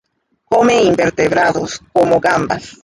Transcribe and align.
Come 0.49 0.79
invertebrados, 0.81 1.79
como 1.93 2.19
gambas. 2.19 2.75